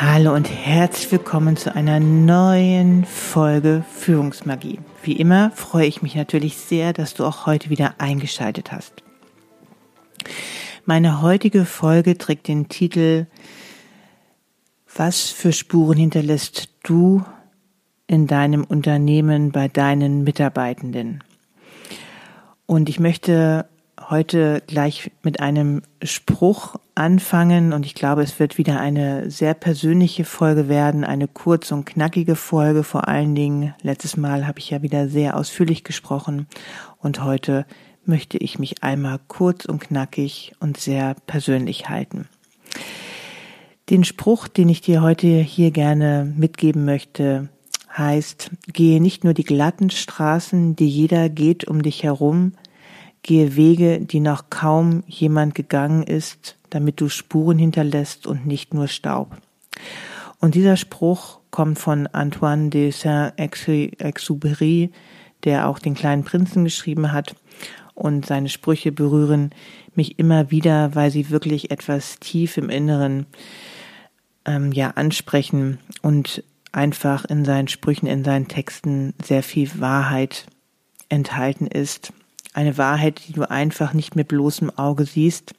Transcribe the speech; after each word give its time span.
Hallo 0.00 0.34
und 0.34 0.50
herzlich 0.50 1.12
willkommen 1.12 1.56
zu 1.56 1.72
einer 1.72 2.00
neuen 2.00 3.04
Folge 3.04 3.84
Führungsmagie. 3.92 4.80
Wie 5.04 5.12
immer 5.12 5.52
freue 5.52 5.86
ich 5.86 6.02
mich 6.02 6.16
natürlich 6.16 6.56
sehr, 6.56 6.92
dass 6.92 7.14
du 7.14 7.24
auch 7.24 7.46
heute 7.46 7.70
wieder 7.70 7.94
eingeschaltet 7.98 8.72
hast. 8.72 9.04
Meine 10.84 11.22
heutige 11.22 11.64
Folge 11.64 12.18
trägt 12.18 12.48
den 12.48 12.68
Titel 12.68 13.26
Was 14.96 15.30
für 15.30 15.52
Spuren 15.52 15.96
hinterlässt 15.96 16.70
du 16.82 17.24
in 18.08 18.26
deinem 18.26 18.64
Unternehmen 18.64 19.52
bei 19.52 19.68
deinen 19.68 20.24
Mitarbeitenden? 20.24 21.22
Und 22.66 22.88
ich 22.88 22.98
möchte 22.98 23.68
heute 24.10 24.62
gleich 24.66 25.10
mit 25.22 25.40
einem 25.40 25.82
Spruch 26.02 26.76
anfangen 26.94 27.72
und 27.72 27.86
ich 27.86 27.94
glaube, 27.94 28.22
es 28.22 28.38
wird 28.38 28.58
wieder 28.58 28.80
eine 28.80 29.30
sehr 29.30 29.54
persönliche 29.54 30.24
Folge 30.24 30.68
werden, 30.68 31.04
eine 31.04 31.28
kurz 31.28 31.72
und 31.72 31.84
knackige 31.84 32.36
Folge. 32.36 32.84
Vor 32.84 33.08
allen 33.08 33.34
Dingen, 33.34 33.74
letztes 33.82 34.16
Mal 34.16 34.46
habe 34.46 34.58
ich 34.58 34.70
ja 34.70 34.82
wieder 34.82 35.08
sehr 35.08 35.36
ausführlich 35.36 35.84
gesprochen 35.84 36.46
und 36.98 37.22
heute 37.22 37.66
möchte 38.04 38.38
ich 38.38 38.58
mich 38.58 38.82
einmal 38.82 39.18
kurz 39.28 39.64
und 39.64 39.80
knackig 39.80 40.52
und 40.60 40.78
sehr 40.78 41.16
persönlich 41.26 41.88
halten. 41.88 42.28
Den 43.90 44.04
Spruch, 44.04 44.48
den 44.48 44.68
ich 44.68 44.80
dir 44.80 45.02
heute 45.02 45.26
hier 45.26 45.70
gerne 45.70 46.32
mitgeben 46.36 46.84
möchte, 46.84 47.48
heißt, 47.96 48.50
gehe 48.72 49.00
nicht 49.00 49.24
nur 49.24 49.34
die 49.34 49.44
glatten 49.44 49.90
Straßen, 49.90 50.74
die 50.74 50.88
jeder 50.88 51.28
geht 51.28 51.66
um 51.66 51.82
dich 51.82 52.02
herum, 52.02 52.52
Gehe 53.24 53.56
Wege, 53.56 54.00
die 54.00 54.20
noch 54.20 54.50
kaum 54.50 55.02
jemand 55.06 55.54
gegangen 55.54 56.02
ist, 56.02 56.58
damit 56.68 57.00
du 57.00 57.08
Spuren 57.08 57.58
hinterlässt 57.58 58.26
und 58.26 58.46
nicht 58.46 58.74
nur 58.74 58.86
Staub. 58.86 59.38
Und 60.40 60.54
dieser 60.54 60.76
Spruch 60.76 61.40
kommt 61.50 61.78
von 61.78 62.06
Antoine 62.08 62.68
de 62.68 62.90
Saint-Exupéry, 62.90 64.90
der 65.44 65.68
auch 65.68 65.78
den 65.78 65.94
kleinen 65.94 66.24
Prinzen 66.24 66.64
geschrieben 66.64 67.12
hat. 67.12 67.34
Und 67.94 68.26
seine 68.26 68.50
Sprüche 68.50 68.92
berühren 68.92 69.54
mich 69.94 70.18
immer 70.18 70.50
wieder, 70.50 70.94
weil 70.94 71.10
sie 71.10 71.30
wirklich 71.30 71.70
etwas 71.70 72.18
tief 72.18 72.58
im 72.58 72.68
Inneren 72.68 73.24
ähm, 74.44 74.70
ja 74.70 74.90
ansprechen 74.90 75.78
und 76.02 76.44
einfach 76.72 77.24
in 77.24 77.46
seinen 77.46 77.68
Sprüchen, 77.68 78.06
in 78.06 78.22
seinen 78.22 78.48
Texten 78.48 79.14
sehr 79.24 79.42
viel 79.42 79.70
Wahrheit 79.80 80.44
enthalten 81.08 81.68
ist 81.68 82.12
eine 82.54 82.78
Wahrheit, 82.78 83.22
die 83.28 83.32
du 83.32 83.48
einfach 83.50 83.92
nicht 83.92 84.16
mit 84.16 84.28
bloßem 84.28 84.70
Auge 84.70 85.04
siehst, 85.04 85.54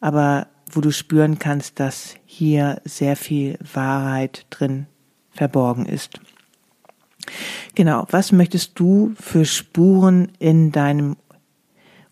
aber 0.00 0.48
wo 0.70 0.80
du 0.80 0.90
spüren 0.90 1.38
kannst, 1.38 1.78
dass 1.78 2.16
hier 2.24 2.80
sehr 2.84 3.14
viel 3.14 3.58
Wahrheit 3.72 4.46
drin 4.50 4.86
verborgen 5.30 5.86
ist. 5.86 6.18
Genau, 7.74 8.06
was 8.10 8.32
möchtest 8.32 8.78
du 8.78 9.14
für 9.18 9.44
Spuren 9.44 10.32
in 10.38 10.72
deinem 10.72 11.16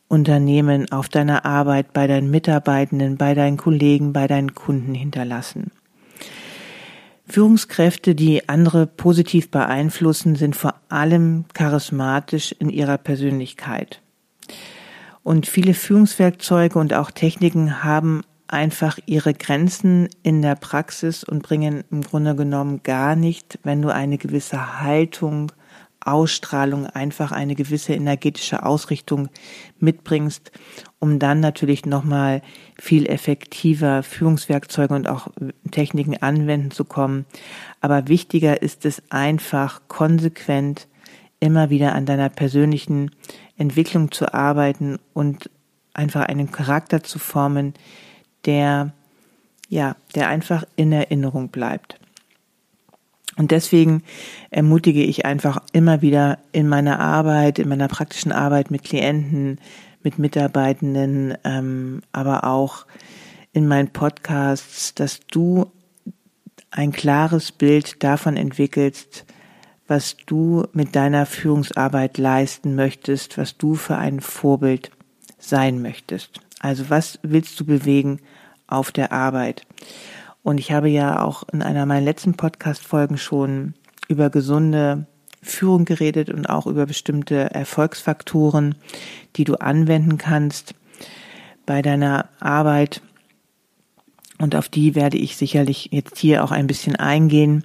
Unternehmen, 0.08 0.91
auf 0.92 1.08
deiner 1.08 1.44
Arbeit, 1.44 1.92
bei 1.92 2.06
deinen 2.06 2.31
Mitarbeitenden, 2.31 3.16
bei 3.16 3.34
deinen 3.34 3.56
Kollegen, 3.56 4.12
bei 4.12 4.26
deinen 4.26 4.54
Kunden 4.54 4.94
hinterlassen? 4.94 5.70
Führungskräfte, 7.26 8.14
die 8.14 8.48
andere 8.48 8.87
positiv 8.87 9.50
beeinflussen, 9.50 10.34
sind 10.34 10.56
vor 10.56 10.75
allem 10.88 11.44
charismatisch 11.54 12.52
in 12.58 12.70
ihrer 12.70 12.98
Persönlichkeit. 12.98 14.02
Und 15.22 15.47
viele 15.47 15.75
Führungswerkzeuge 15.75 16.78
und 16.78 16.94
auch 16.94 17.10
Techniken 17.10 17.84
haben 17.84 18.22
einfach 18.48 18.98
ihre 19.06 19.34
Grenzen 19.34 20.08
in 20.22 20.42
der 20.42 20.56
Praxis 20.56 21.22
und 21.25 21.42
bringen 21.42 21.84
im 21.91 22.03
Grunde 22.03 22.34
genommen 22.34 22.82
gar 22.82 23.16
nicht, 23.16 23.58
wenn 23.62 23.82
du 23.82 23.92
eine 23.92 24.19
gewisse 24.19 24.81
Haltung, 24.81 25.53
Ausstrahlung, 26.03 26.86
einfach 26.86 27.31
eine 27.31 27.54
gewisse 27.54 27.92
energetische 27.92 28.64
Ausrichtung 28.64 29.28
mitbringst, 29.78 30.50
um 30.98 31.19
dann 31.19 31.41
natürlich 31.41 31.84
nochmal 31.84 32.42
viel 32.78 33.06
effektiver 33.06 34.02
Führungswerkzeuge 34.02 34.94
und 34.94 35.08
auch 35.08 35.28
Techniken 35.70 36.16
anwenden 36.16 36.70
zu 36.70 36.84
kommen. 36.84 37.26
Aber 37.82 38.08
wichtiger 38.08 38.62
ist 38.62 38.87
es 38.87 39.02
einfach 39.10 39.82
konsequent 39.88 40.88
immer 41.41 41.71
wieder 41.71 41.95
an 41.95 42.06
deiner 42.06 42.28
persönlichen 42.28 43.11
Entwicklung 43.56 44.12
zu 44.12 44.33
arbeiten 44.33 44.99
und 45.15 45.51
einfach 45.95 46.23
einen 46.23 46.51
Charakter 46.53 47.03
zu 47.03 47.19
formen, 47.19 47.75
der, 48.45 48.93
ja, 49.69 49.97
der 50.15 50.29
einfach 50.29 50.65
in 50.77 50.93
Erinnerung 50.93 51.49
bleibt. 51.49 51.99
Und 53.37 53.50
deswegen 53.50 54.03
ermutige 54.50 55.03
ich 55.03 55.25
einfach 55.25 55.62
immer 55.73 56.03
wieder 56.03 56.39
in 56.53 56.69
meiner 56.69 57.00
Arbeit, 57.00 57.59
in 57.59 57.69
meiner 57.69 57.89
praktischen 57.89 58.33
Arbeit 58.33 58.71
mit 58.71 58.84
Klienten, 58.84 59.59
mit 60.03 60.19
Mitarbeitenden, 60.19 61.37
ähm, 61.45 62.03
aber 62.12 62.45
auch 62.45 62.87
in 63.53 63.67
meinen 63.67 63.89
Podcasts, 63.89 64.95
dass 64.95 65.21
du 65.31 65.71
ein 66.71 66.93
klares 66.93 67.53
Bild 67.53 68.03
davon 68.03 68.37
entwickelst, 68.37 69.25
was 69.91 70.17
du 70.25 70.69
mit 70.73 70.95
deiner 70.95 71.27
Führungsarbeit 71.27 72.17
leisten 72.17 72.77
möchtest, 72.77 73.37
was 73.37 73.56
du 73.56 73.75
für 73.75 73.97
ein 73.97 74.21
Vorbild 74.21 74.93
sein 75.37 75.83
möchtest. 75.83 76.41
Also 76.61 76.91
was 76.91 77.19
willst 77.23 77.59
du 77.59 77.65
bewegen 77.65 78.21
auf 78.69 78.93
der 78.93 79.11
Arbeit? 79.11 79.67
Und 80.45 80.61
ich 80.61 80.71
habe 80.71 80.89
ja 80.89 81.21
auch 81.21 81.43
in 81.53 81.61
einer 81.61 81.87
meiner 81.87 82.05
letzten 82.05 82.34
Podcast-Folgen 82.34 83.19
schon 83.19 83.75
über 84.06 84.31
gesunde 84.31 85.06
Führung 85.43 85.87
geredet 85.87 86.31
und 86.31 86.49
auch 86.49 86.69
über 86.69 86.87
bestimmte 86.87 87.50
Erfolgsfaktoren, 87.53 88.77
die 89.34 89.45
du 89.45 89.56
anwenden 89.56 90.19
kannst 90.19 90.77
bei 91.67 91.83
deiner 91.83 92.29
Arbeit. 92.39 93.03
Und 94.39 94.55
auf 94.55 94.69
die 94.69 94.95
werde 94.95 95.19
ich 95.19 95.37
sicherlich 95.37 95.89
jetzt 95.91 96.17
hier 96.17 96.45
auch 96.45 96.53
ein 96.53 96.69
bisschen 96.69 96.95
eingehen. 96.95 97.64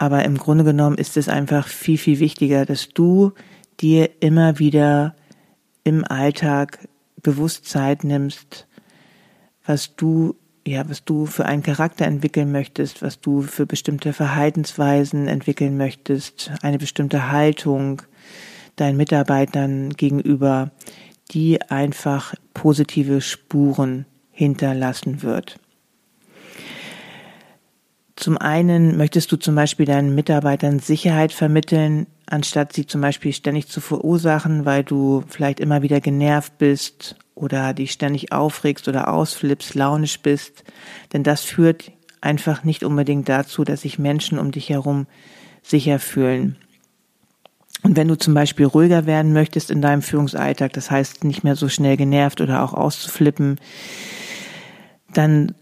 Aber 0.00 0.24
im 0.24 0.38
Grunde 0.38 0.64
genommen 0.64 0.96
ist 0.96 1.18
es 1.18 1.28
einfach 1.28 1.68
viel, 1.68 1.98
viel 1.98 2.20
wichtiger, 2.20 2.64
dass 2.64 2.88
du 2.88 3.32
dir 3.80 4.08
immer 4.20 4.58
wieder 4.58 5.14
im 5.84 6.06
Alltag 6.06 6.88
bewusst 7.22 7.66
Zeit 7.66 8.02
nimmst, 8.02 8.66
was 9.66 9.96
du, 9.96 10.36
ja, 10.66 10.88
was 10.88 11.04
du 11.04 11.26
für 11.26 11.44
einen 11.44 11.62
Charakter 11.62 12.06
entwickeln 12.06 12.50
möchtest, 12.50 13.02
was 13.02 13.20
du 13.20 13.42
für 13.42 13.66
bestimmte 13.66 14.14
Verhaltensweisen 14.14 15.28
entwickeln 15.28 15.76
möchtest, 15.76 16.50
eine 16.62 16.78
bestimmte 16.78 17.30
Haltung 17.30 18.00
deinen 18.76 18.96
Mitarbeitern 18.96 19.90
gegenüber, 19.90 20.70
die 21.30 21.60
einfach 21.60 22.34
positive 22.54 23.20
Spuren 23.20 24.06
hinterlassen 24.30 25.20
wird. 25.20 25.60
Zum 28.20 28.36
einen 28.36 28.98
möchtest 28.98 29.32
du 29.32 29.38
zum 29.38 29.54
Beispiel 29.54 29.86
deinen 29.86 30.14
Mitarbeitern 30.14 30.78
Sicherheit 30.78 31.32
vermitteln, 31.32 32.06
anstatt 32.26 32.74
sie 32.74 32.84
zum 32.84 33.00
Beispiel 33.00 33.32
ständig 33.32 33.68
zu 33.68 33.80
verursachen, 33.80 34.66
weil 34.66 34.84
du 34.84 35.24
vielleicht 35.26 35.58
immer 35.58 35.80
wieder 35.80 36.02
genervt 36.02 36.58
bist 36.58 37.16
oder 37.34 37.72
dich 37.72 37.92
ständig 37.92 38.30
aufregst 38.30 38.88
oder 38.88 39.10
ausflippst, 39.10 39.74
launisch 39.74 40.20
bist. 40.20 40.64
Denn 41.14 41.22
das 41.22 41.40
führt 41.40 41.92
einfach 42.20 42.62
nicht 42.62 42.84
unbedingt 42.84 43.26
dazu, 43.26 43.64
dass 43.64 43.80
sich 43.80 43.98
Menschen 43.98 44.38
um 44.38 44.50
dich 44.50 44.68
herum 44.68 45.06
sicher 45.62 45.98
fühlen. 45.98 46.56
Und 47.82 47.96
wenn 47.96 48.08
du 48.08 48.18
zum 48.18 48.34
Beispiel 48.34 48.66
ruhiger 48.66 49.06
werden 49.06 49.32
möchtest 49.32 49.70
in 49.70 49.80
deinem 49.80 50.02
Führungsalltag, 50.02 50.74
das 50.74 50.90
heißt 50.90 51.24
nicht 51.24 51.42
mehr 51.42 51.56
so 51.56 51.70
schnell 51.70 51.96
genervt 51.96 52.42
oder 52.42 52.64
auch 52.64 52.74
auszuflippen, 52.74 53.56
dann 55.14 55.54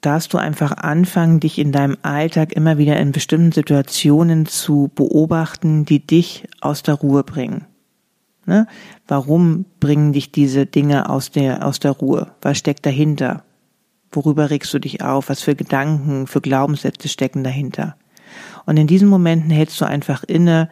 darfst 0.00 0.32
du 0.32 0.38
einfach 0.38 0.72
anfangen, 0.72 1.40
dich 1.40 1.58
in 1.58 1.72
deinem 1.72 1.96
Alltag 2.02 2.52
immer 2.52 2.78
wieder 2.78 2.98
in 2.98 3.12
bestimmten 3.12 3.52
Situationen 3.52 4.46
zu 4.46 4.90
beobachten, 4.94 5.84
die 5.84 6.06
dich 6.06 6.46
aus 6.60 6.82
der 6.82 6.94
Ruhe 6.94 7.24
bringen. 7.24 7.66
Ne? 8.46 8.66
Warum 9.06 9.66
bringen 9.80 10.12
dich 10.12 10.32
diese 10.32 10.66
Dinge 10.66 11.10
aus 11.10 11.30
der, 11.30 11.66
aus 11.66 11.80
der 11.80 11.90
Ruhe? 11.92 12.32
Was 12.40 12.58
steckt 12.58 12.86
dahinter? 12.86 13.44
Worüber 14.10 14.50
regst 14.50 14.72
du 14.72 14.78
dich 14.78 15.02
auf? 15.02 15.28
Was 15.28 15.42
für 15.42 15.54
Gedanken, 15.54 16.26
für 16.26 16.40
Glaubenssätze 16.40 17.08
stecken 17.08 17.44
dahinter? 17.44 17.96
Und 18.64 18.76
in 18.76 18.86
diesen 18.86 19.08
Momenten 19.08 19.50
hältst 19.50 19.80
du 19.80 19.84
einfach 19.84 20.24
inne 20.24 20.70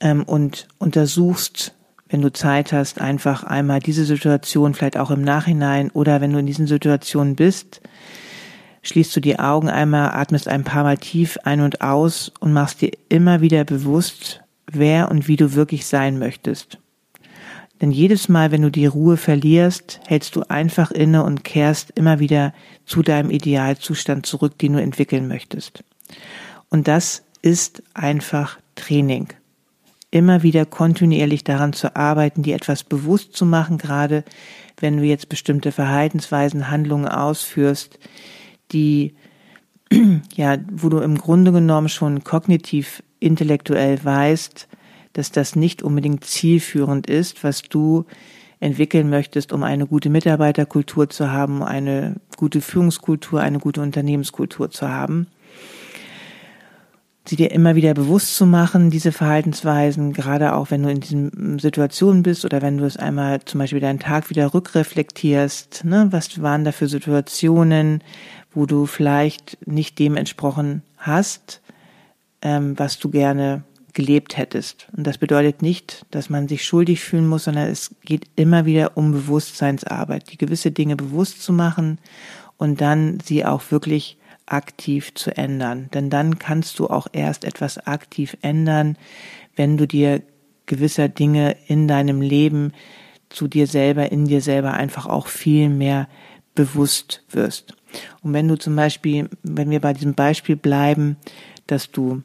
ähm, 0.00 0.24
und 0.24 0.66
untersuchst, 0.78 1.74
wenn 2.08 2.22
du 2.22 2.32
Zeit 2.32 2.72
hast, 2.72 3.00
einfach 3.00 3.44
einmal 3.44 3.78
diese 3.78 4.04
Situation, 4.04 4.74
vielleicht 4.74 4.96
auch 4.96 5.12
im 5.12 5.22
Nachhinein 5.22 5.90
oder 5.90 6.20
wenn 6.20 6.32
du 6.32 6.40
in 6.40 6.46
diesen 6.46 6.66
Situationen 6.66 7.36
bist, 7.36 7.80
schließt 8.82 9.14
du 9.14 9.20
die 9.20 9.38
Augen 9.38 9.68
einmal, 9.68 10.10
atmest 10.10 10.48
ein 10.48 10.64
paar 10.64 10.84
Mal 10.84 10.98
tief 10.98 11.38
ein 11.44 11.60
und 11.60 11.80
aus 11.80 12.32
und 12.40 12.52
machst 12.52 12.80
dir 12.80 12.90
immer 13.08 13.40
wieder 13.40 13.64
bewusst, 13.64 14.40
wer 14.66 15.10
und 15.10 15.28
wie 15.28 15.36
du 15.36 15.54
wirklich 15.54 15.86
sein 15.86 16.18
möchtest. 16.18 16.78
Denn 17.80 17.90
jedes 17.90 18.28
Mal, 18.28 18.50
wenn 18.50 18.62
du 18.62 18.70
die 18.70 18.86
Ruhe 18.86 19.16
verlierst, 19.16 20.00
hältst 20.06 20.36
du 20.36 20.42
einfach 20.48 20.90
inne 20.90 21.24
und 21.24 21.44
kehrst 21.44 21.92
immer 21.94 22.18
wieder 22.18 22.52
zu 22.84 23.02
deinem 23.02 23.30
Idealzustand 23.30 24.26
zurück, 24.26 24.58
den 24.58 24.74
du 24.74 24.82
entwickeln 24.82 25.28
möchtest. 25.28 25.82
Und 26.68 26.88
das 26.88 27.22
ist 27.40 27.82
einfach 27.94 28.58
Training. 28.74 29.28
Immer 30.10 30.42
wieder 30.42 30.66
kontinuierlich 30.66 31.44
daran 31.44 31.72
zu 31.72 31.96
arbeiten, 31.96 32.42
dir 32.42 32.56
etwas 32.56 32.84
bewusst 32.84 33.34
zu 33.34 33.46
machen, 33.46 33.78
gerade 33.78 34.24
wenn 34.78 34.96
du 34.96 35.04
jetzt 35.04 35.28
bestimmte 35.28 35.72
Verhaltensweisen, 35.72 36.70
Handlungen 36.70 37.08
ausführst, 37.08 37.98
die 38.72 39.14
ja, 40.34 40.58
wo 40.70 40.88
du 40.88 40.98
im 40.98 41.18
Grunde 41.18 41.52
genommen 41.52 41.88
schon 41.88 42.24
kognitiv, 42.24 43.02
intellektuell 43.18 44.02
weißt, 44.02 44.68
dass 45.12 45.32
das 45.32 45.56
nicht 45.56 45.82
unbedingt 45.82 46.24
zielführend 46.24 47.08
ist, 47.08 47.44
was 47.44 47.62
du 47.62 48.06
entwickeln 48.60 49.10
möchtest, 49.10 49.52
um 49.52 49.62
eine 49.62 49.86
gute 49.86 50.10
Mitarbeiterkultur 50.10 51.08
zu 51.10 51.30
haben, 51.30 51.62
eine 51.62 52.16
gute 52.36 52.60
Führungskultur, 52.60 53.40
eine 53.40 53.58
gute 53.58 53.80
Unternehmenskultur 53.80 54.70
zu 54.70 54.88
haben. 54.88 55.26
Sie 57.26 57.36
dir 57.36 57.52
immer 57.52 57.74
wieder 57.74 57.94
bewusst 57.94 58.36
zu 58.36 58.46
machen, 58.46 58.90
diese 58.90 59.12
Verhaltensweisen, 59.12 60.12
gerade 60.12 60.54
auch 60.54 60.70
wenn 60.70 60.82
du 60.82 60.90
in 60.90 61.00
diesen 61.00 61.58
Situationen 61.58 62.22
bist 62.22 62.44
oder 62.44 62.60
wenn 62.62 62.78
du 62.78 62.84
es 62.84 62.96
einmal 62.96 63.40
zum 63.44 63.58
Beispiel 63.60 63.80
deinen 63.80 63.98
Tag 63.98 64.30
wieder 64.30 64.52
rückreflektierst, 64.52 65.84
ne, 65.84 66.08
was 66.10 66.42
waren 66.42 66.64
da 66.64 66.72
für 66.72 66.88
Situationen, 66.88 68.02
wo 68.52 68.66
du 68.66 68.86
vielleicht 68.86 69.58
nicht 69.66 69.98
dem 69.98 70.16
entsprochen 70.16 70.82
hast, 70.96 71.60
ähm, 72.42 72.78
was 72.78 72.98
du 72.98 73.10
gerne 73.10 73.64
gelebt 73.92 74.36
hättest. 74.36 74.88
Und 74.96 75.06
das 75.06 75.18
bedeutet 75.18 75.62
nicht, 75.62 76.06
dass 76.10 76.30
man 76.30 76.48
sich 76.48 76.64
schuldig 76.64 77.00
fühlen 77.00 77.26
muss, 77.26 77.44
sondern 77.44 77.68
es 77.68 77.94
geht 78.04 78.26
immer 78.36 78.64
wieder 78.64 78.96
um 78.96 79.12
Bewusstseinsarbeit, 79.12 80.30
die 80.30 80.38
gewisse 80.38 80.70
Dinge 80.70 80.96
bewusst 80.96 81.42
zu 81.42 81.52
machen 81.52 81.98
und 82.56 82.80
dann 82.80 83.18
sie 83.20 83.44
auch 83.44 83.70
wirklich 83.70 84.16
aktiv 84.46 85.14
zu 85.14 85.36
ändern. 85.36 85.88
Denn 85.94 86.10
dann 86.10 86.38
kannst 86.38 86.78
du 86.78 86.88
auch 86.88 87.08
erst 87.12 87.44
etwas 87.44 87.78
aktiv 87.86 88.36
ändern, 88.42 88.96
wenn 89.56 89.76
du 89.76 89.86
dir 89.86 90.22
gewisser 90.66 91.08
Dinge 91.08 91.56
in 91.66 91.88
deinem 91.88 92.20
Leben 92.20 92.72
zu 93.28 93.48
dir 93.48 93.66
selber, 93.66 94.10
in 94.12 94.26
dir 94.26 94.40
selber 94.40 94.74
einfach 94.74 95.06
auch 95.06 95.26
viel 95.26 95.68
mehr 95.68 96.08
bewusst 96.54 97.22
wirst. 97.30 97.74
Und 98.22 98.32
wenn 98.32 98.48
du 98.48 98.56
zum 98.56 98.76
Beispiel, 98.76 99.28
wenn 99.42 99.70
wir 99.70 99.80
bei 99.80 99.92
diesem 99.92 100.14
Beispiel 100.14 100.56
bleiben, 100.56 101.16
dass 101.66 101.90
du 101.90 102.22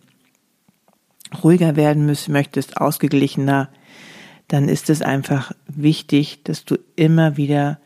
ruhiger 1.43 1.75
werden 1.75 2.05
müssen, 2.05 2.31
möchtest, 2.31 2.77
ausgeglichener, 2.77 3.69
dann 4.47 4.69
ist 4.69 4.89
es 4.89 5.01
einfach 5.01 5.51
wichtig, 5.67 6.43
dass 6.43 6.65
du 6.65 6.77
immer 6.95 7.37
wieder 7.37 7.79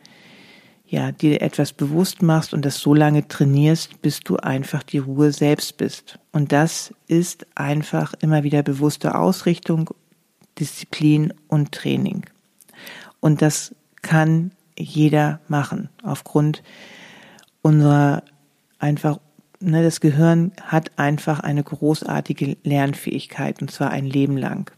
ja, 0.86 1.12
dir 1.12 1.40
etwas 1.40 1.72
bewusst 1.72 2.20
machst 2.20 2.52
und 2.52 2.64
das 2.64 2.80
so 2.80 2.94
lange 2.94 3.28
trainierst, 3.28 4.02
bis 4.02 4.20
du 4.20 4.36
einfach 4.38 4.82
die 4.82 4.98
Ruhe 4.98 5.32
selbst 5.32 5.76
bist. 5.76 6.18
Und 6.32 6.50
das 6.50 6.92
ist 7.06 7.46
einfach 7.54 8.12
immer 8.20 8.42
wieder 8.42 8.64
bewusste 8.64 9.14
Ausrichtung, 9.14 9.90
Disziplin 10.58 11.32
und 11.46 11.70
Training. 11.70 12.26
Und 13.20 13.40
das 13.40 13.74
kann 14.02 14.50
jeder 14.76 15.40
machen 15.46 15.90
aufgrund 16.02 16.64
unserer 17.62 18.22
einfach 18.78 19.18
ne, 19.60 19.82
das 19.82 20.00
Gehirn 20.00 20.52
hat 20.62 20.98
einfach 20.98 21.40
eine 21.40 21.62
großartige 21.62 22.56
Lernfähigkeit 22.64 23.60
und 23.60 23.70
zwar 23.70 23.90
ein 23.90 24.06
Leben 24.06 24.36
lang. 24.36 24.70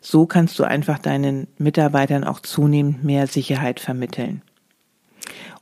So 0.00 0.26
kannst 0.26 0.58
du 0.58 0.64
einfach 0.64 0.98
deinen 0.98 1.48
Mitarbeitern 1.58 2.24
auch 2.24 2.40
zunehmend 2.40 3.02
mehr 3.02 3.26
Sicherheit 3.26 3.80
vermitteln. 3.80 4.42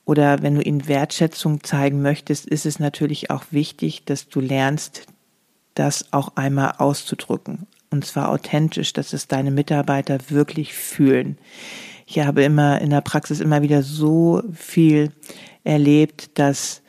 Oder 0.05 0.43
wenn 0.43 0.55
du 0.55 0.63
ihnen 0.63 0.87
Wertschätzung 0.87 1.65
zeigen 1.65 2.01
möchtest, 2.03 2.47
ist 2.47 2.67
es 2.67 2.79
natürlich 2.79 3.31
auch 3.31 3.45
wichtig, 3.51 4.05
dass 4.05 4.29
du 4.29 4.41
lernst, 4.41 5.07
das 5.75 6.13
auch 6.13 6.37
einmal 6.37 6.75
auszudrücken. 6.79 7.67
Und 7.91 8.05
zwar 8.05 8.29
authentisch, 8.29 8.93
dass 8.93 9.13
es 9.13 9.27
deine 9.27 9.51
Mitarbeiter 9.51 10.19
wirklich 10.29 10.75
fühlen. 10.75 11.39
Ich 12.07 12.21
habe 12.21 12.45
immer 12.45 12.81
in 12.81 12.91
der 12.91 13.01
Praxis 13.01 13.41
immer 13.41 13.63
wieder 13.63 13.83
so 13.83 14.43
viel 14.55 15.13
erlebt, 15.65 16.39
dass 16.39 16.83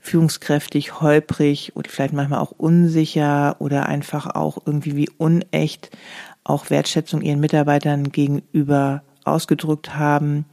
führungskräftig, 0.00 1.00
holprig 1.00 1.72
oder 1.76 1.88
vielleicht 1.88 2.14
manchmal 2.14 2.40
auch 2.40 2.50
unsicher 2.52 3.56
oder 3.60 3.86
einfach 3.86 4.26
auch 4.34 4.58
irgendwie 4.66 4.96
wie 4.96 5.10
unecht 5.18 5.90
auch 6.42 6.70
Wertschätzung 6.70 7.20
ihren 7.22 7.38
Mitarbeitern 7.38 8.10
gegenüber 8.10 9.02
ausgedrückt 9.24 9.94
haben, 9.94 10.46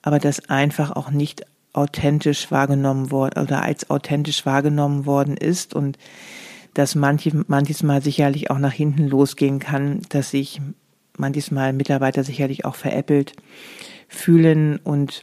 aber 0.00 0.18
das 0.18 0.48
einfach 0.48 0.92
auch 0.92 1.10
nicht 1.10 1.44
authentisch 1.72 2.50
wahrgenommen 2.50 3.10
worden 3.10 3.42
oder 3.42 3.62
als 3.62 3.90
authentisch 3.90 4.46
wahrgenommen 4.46 5.04
worden 5.06 5.36
ist 5.36 5.74
und 5.74 5.98
dass 6.72 6.94
manche, 6.94 7.32
manches 7.48 7.82
Mal 7.82 8.00
sicherlich 8.00 8.50
auch 8.50 8.58
nach 8.58 8.72
hinten 8.72 9.08
losgehen 9.08 9.58
kann, 9.58 10.00
dass 10.08 10.30
sich 10.30 10.60
manches 11.20 11.50
Mal 11.50 11.72
Mitarbeiter 11.72 12.24
sicherlich 12.24 12.64
auch 12.64 12.74
veräppelt 12.74 13.34
fühlen 14.08 14.78
und 14.78 15.22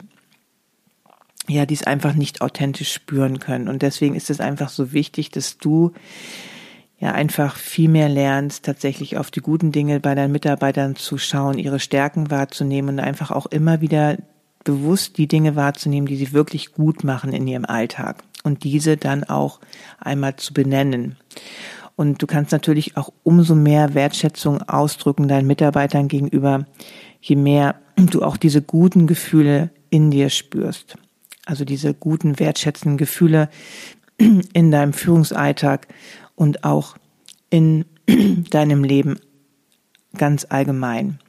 ja, 1.49 1.65
dies 1.65 1.83
einfach 1.83 2.13
nicht 2.13 2.41
authentisch 2.41 2.93
spüren 2.93 3.39
können. 3.39 3.67
Und 3.67 3.81
deswegen 3.81 4.15
ist 4.15 4.29
es 4.29 4.39
einfach 4.39 4.69
so 4.69 4.91
wichtig, 4.91 5.31
dass 5.31 5.57
du 5.57 5.93
ja 6.99 7.11
einfach 7.11 7.55
viel 7.55 7.89
mehr 7.89 8.09
lernst, 8.09 8.65
tatsächlich 8.65 9.17
auf 9.17 9.31
die 9.31 9.41
guten 9.41 9.71
Dinge 9.71 9.99
bei 9.99 10.15
deinen 10.15 10.31
Mitarbeitern 10.31 10.95
zu 10.95 11.17
schauen, 11.17 11.57
ihre 11.57 11.79
Stärken 11.79 12.31
wahrzunehmen 12.31 12.97
und 12.97 12.99
einfach 12.99 13.31
auch 13.31 13.45
immer 13.45 13.81
wieder 13.81 14.17
bewusst 14.63 15.17
die 15.17 15.27
Dinge 15.27 15.55
wahrzunehmen, 15.55 16.07
die 16.07 16.17
sie 16.17 16.33
wirklich 16.33 16.73
gut 16.73 17.03
machen 17.03 17.31
in 17.31 17.47
ihrem 17.47 17.65
Alltag 17.65 18.23
und 18.43 18.63
diese 18.63 18.97
dann 18.97 19.23
auch 19.23 19.59
einmal 19.99 20.35
zu 20.35 20.53
benennen. 20.53 21.15
Und 21.97 22.21
du 22.21 22.27
kannst 22.27 22.53
natürlich 22.53 22.95
auch 22.95 23.11
umso 23.23 23.55
mehr 23.55 23.93
Wertschätzung 23.93 24.61
ausdrücken 24.61 25.27
deinen 25.27 25.47
Mitarbeitern 25.47 26.07
gegenüber, 26.07 26.65
je 27.19 27.35
mehr 27.35 27.75
du 27.97 28.23
auch 28.23 28.37
diese 28.37 28.61
guten 28.61 29.07
Gefühle 29.07 29.71
in 29.89 30.11
dir 30.11 30.29
spürst 30.29 30.97
also 31.47 31.65
diese 31.65 31.93
guten, 31.93 32.39
wertschätzenden 32.39 32.97
Gefühle 32.97 33.49
in 34.17 34.71
deinem 34.71 34.93
Führungsalltag 34.93 35.87
und 36.35 36.63
auch 36.63 36.97
in 37.49 37.85
deinem 38.51 38.83
Leben 38.83 39.19
ganz 40.15 40.45
allgemein. 40.49 41.19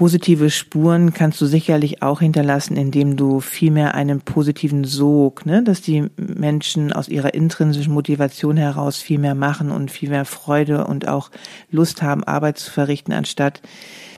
Positive 0.00 0.48
Spuren 0.48 1.12
kannst 1.12 1.42
du 1.42 1.44
sicherlich 1.44 2.00
auch 2.00 2.20
hinterlassen, 2.20 2.78
indem 2.78 3.18
du 3.18 3.40
vielmehr 3.40 3.94
einen 3.94 4.22
positiven 4.22 4.84
Sog, 4.84 5.44
ne, 5.44 5.62
dass 5.62 5.82
die 5.82 6.06
Menschen 6.16 6.90
aus 6.90 7.10
ihrer 7.10 7.34
intrinsischen 7.34 7.92
Motivation 7.92 8.56
heraus 8.56 8.96
viel 8.96 9.18
mehr 9.18 9.34
machen 9.34 9.70
und 9.70 9.90
viel 9.90 10.08
mehr 10.08 10.24
Freude 10.24 10.86
und 10.86 11.06
auch 11.06 11.30
Lust 11.70 12.00
haben, 12.00 12.24
Arbeit 12.24 12.56
zu 12.56 12.70
verrichten, 12.70 13.12
anstatt 13.12 13.60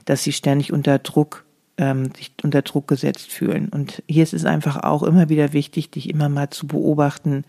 dass 0.05 0.23
sie 0.23 0.31
ständig 0.31 0.71
unter 0.71 0.99
Druck 0.99 1.43
ähm, 1.77 2.15
sich 2.15 2.31
unter 2.43 2.61
Druck 2.61 2.87
gesetzt 2.87 3.33
fühlen. 3.33 3.67
Und 3.67 4.03
hier 4.07 4.23
ist 4.23 4.33
es 4.33 4.45
einfach 4.45 4.85
auch 4.85 5.03
immer 5.03 5.27
wieder 5.27 5.51
wichtig, 5.51 5.91
dich 5.91 6.09
immer 6.09 6.29
mal 6.29 6.49
zu 6.49 6.65
beobachten, 6.65 7.43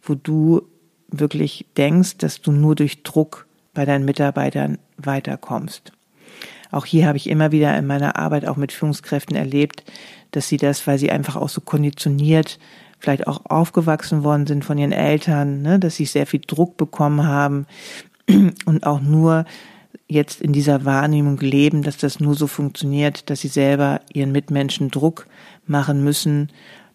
wo 0.00 0.14
du 0.14 0.62
wirklich 1.08 1.66
denkst, 1.76 2.18
dass 2.18 2.40
du 2.40 2.52
nur 2.52 2.76
durch 2.76 3.02
Druck 3.02 3.48
bei 3.72 3.84
deinen 3.84 4.04
Mitarbeitern 4.04 4.78
weiterkommst. 4.96 5.90
Auch 6.74 6.86
hier 6.86 7.06
habe 7.06 7.16
ich 7.16 7.30
immer 7.30 7.52
wieder 7.52 7.76
in 7.78 7.86
meiner 7.86 8.16
Arbeit 8.16 8.46
auch 8.46 8.56
mit 8.56 8.72
Führungskräften 8.72 9.36
erlebt, 9.36 9.84
dass 10.32 10.48
sie 10.48 10.56
das, 10.56 10.86
weil 10.86 10.98
sie 10.98 11.10
einfach 11.10 11.36
auch 11.36 11.48
so 11.48 11.60
konditioniert 11.60 12.58
vielleicht 12.98 13.26
auch 13.26 13.42
aufgewachsen 13.44 14.24
worden 14.24 14.46
sind 14.46 14.64
von 14.64 14.78
ihren 14.78 14.92
Eltern, 14.92 15.60
ne, 15.62 15.78
dass 15.78 15.96
sie 15.96 16.06
sehr 16.06 16.26
viel 16.26 16.40
Druck 16.44 16.76
bekommen 16.78 17.26
haben 17.26 17.66
und 18.64 18.86
auch 18.86 19.00
nur 19.00 19.44
jetzt 20.08 20.40
in 20.40 20.52
dieser 20.52 20.84
Wahrnehmung 20.84 21.38
leben, 21.38 21.82
dass 21.82 21.98
das 21.98 22.18
nur 22.18 22.34
so 22.34 22.46
funktioniert, 22.46 23.30
dass 23.30 23.40
sie 23.40 23.48
selber 23.48 24.00
ihren 24.12 24.32
Mitmenschen 24.32 24.90
Druck 24.90 25.26
machen 25.66 26.02
müssen, 26.02 26.50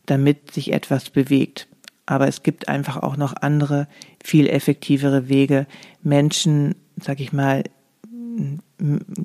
damit 0.08 0.52
sich 0.52 0.74
etwas 0.74 1.10
bewegt. 1.10 1.68
Aber 2.06 2.28
es 2.28 2.42
gibt 2.42 2.68
einfach 2.68 2.98
auch 2.98 3.18
noch 3.18 3.36
andere, 3.40 3.88
viel 4.24 4.48
effektivere 4.48 5.30
Wege, 5.30 5.68
Menschen, 6.02 6.76
sag 7.00 7.20
ich 7.20 7.32
mal, 7.32 7.64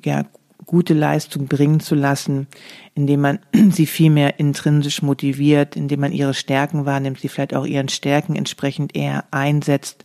ja, 0.04 0.24
gute 0.66 0.94
Leistung 0.94 1.46
bringen 1.46 1.80
zu 1.80 1.94
lassen, 1.94 2.46
indem 2.94 3.20
man 3.20 3.38
sie 3.70 3.86
viel 3.86 4.10
mehr 4.10 4.38
intrinsisch 4.38 5.02
motiviert, 5.02 5.76
indem 5.76 6.00
man 6.00 6.12
ihre 6.12 6.34
Stärken 6.34 6.86
wahrnimmt, 6.86 7.20
sie 7.20 7.28
vielleicht 7.28 7.54
auch 7.54 7.66
ihren 7.66 7.88
Stärken 7.88 8.36
entsprechend 8.36 8.96
eher 8.96 9.24
einsetzt, 9.30 10.04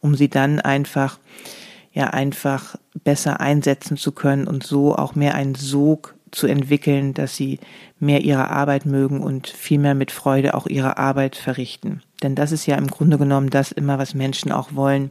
um 0.00 0.14
sie 0.14 0.28
dann 0.28 0.60
einfach, 0.60 1.18
ja, 1.92 2.08
einfach 2.08 2.76
besser 3.04 3.40
einsetzen 3.40 3.96
zu 3.96 4.12
können 4.12 4.46
und 4.46 4.64
so 4.64 4.94
auch 4.94 5.14
mehr 5.14 5.34
einen 5.34 5.54
Sog 5.54 6.14
zu 6.30 6.46
entwickeln, 6.46 7.14
dass 7.14 7.36
sie 7.36 7.58
mehr 7.98 8.20
ihre 8.20 8.50
Arbeit 8.50 8.86
mögen 8.86 9.20
und 9.20 9.48
viel 9.48 9.78
mehr 9.78 9.94
mit 9.94 10.10
Freude 10.10 10.54
auch 10.54 10.66
ihre 10.66 10.98
Arbeit 10.98 11.36
verrichten. 11.36 12.02
Denn 12.22 12.34
das 12.34 12.52
ist 12.52 12.66
ja 12.66 12.76
im 12.76 12.88
Grunde 12.88 13.18
genommen 13.18 13.50
das 13.50 13.72
immer, 13.72 13.98
was 13.98 14.14
Menschen 14.14 14.52
auch 14.52 14.74
wollen, 14.74 15.10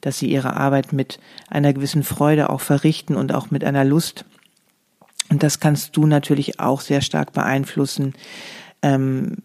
dass 0.00 0.18
sie 0.18 0.30
ihre 0.30 0.56
Arbeit 0.56 0.92
mit 0.92 1.18
einer 1.48 1.72
gewissen 1.72 2.02
Freude 2.02 2.50
auch 2.50 2.60
verrichten 2.60 3.16
und 3.16 3.34
auch 3.34 3.50
mit 3.50 3.64
einer 3.64 3.84
Lust. 3.84 4.24
Und 5.30 5.42
das 5.42 5.60
kannst 5.60 5.96
du 5.96 6.06
natürlich 6.06 6.60
auch 6.60 6.80
sehr 6.80 7.00
stark 7.00 7.32
beeinflussen, 7.32 8.14
ähm, 8.82 9.38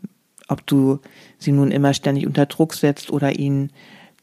ob 0.48 0.66
du 0.68 1.00
sie 1.38 1.52
nun 1.52 1.72
immer 1.72 1.94
ständig 1.94 2.28
unter 2.28 2.46
Druck 2.46 2.74
setzt 2.74 3.10
oder 3.10 3.38
ihnen 3.40 3.72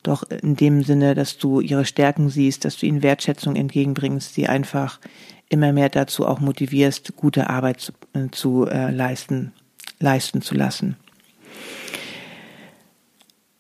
doch 0.02 0.22
in 0.22 0.56
dem 0.56 0.84
Sinne, 0.84 1.14
dass 1.14 1.38
du 1.38 1.60
ihre 1.60 1.84
Stärken 1.84 2.28
siehst, 2.28 2.64
dass 2.64 2.76
du 2.76 2.86
ihnen 2.86 3.02
Wertschätzung 3.02 3.56
entgegenbringst, 3.56 4.34
sie 4.34 4.46
einfach 4.46 5.00
immer 5.48 5.72
mehr 5.72 5.88
dazu 5.88 6.26
auch 6.26 6.40
motivierst, 6.40 7.16
gute 7.16 7.50
Arbeit 7.50 7.80
zu, 7.80 7.92
äh, 8.12 8.28
zu 8.30 8.66
äh, 8.66 8.90
leisten, 8.90 9.52
leisten 9.98 10.42
zu 10.42 10.54
lassen. 10.54 10.96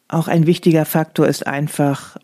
Auch 0.08 0.28
ein 0.28 0.46
wichtiger 0.46 0.84
Faktor 0.84 1.26
ist 1.26 1.46
einfach, 1.46 2.16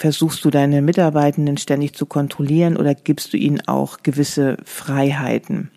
versuchst 0.00 0.46
du 0.46 0.50
deine 0.50 0.80
Mitarbeitenden 0.80 1.58
ständig 1.58 1.94
zu 1.94 2.06
kontrollieren 2.06 2.78
oder 2.78 2.94
gibst 2.94 3.34
du 3.34 3.36
ihnen 3.36 3.60
auch 3.68 3.98
gewisse 4.02 4.56
Freiheiten? 4.64 5.70